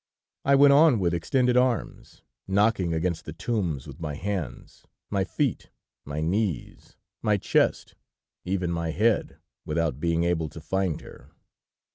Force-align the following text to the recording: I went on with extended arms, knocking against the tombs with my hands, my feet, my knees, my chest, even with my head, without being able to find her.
I 0.43 0.55
went 0.55 0.73
on 0.73 0.97
with 0.99 1.13
extended 1.13 1.55
arms, 1.55 2.23
knocking 2.47 2.91
against 2.91 3.25
the 3.25 3.33
tombs 3.33 3.85
with 3.85 3.99
my 3.99 4.15
hands, 4.15 4.87
my 5.11 5.23
feet, 5.23 5.69
my 6.05 6.21
knees, 6.21 6.97
my 7.21 7.37
chest, 7.37 7.93
even 8.43 8.71
with 8.71 8.75
my 8.77 8.89
head, 8.89 9.37
without 9.63 9.99
being 9.99 10.23
able 10.23 10.49
to 10.49 10.59
find 10.59 11.01
her. 11.01 11.29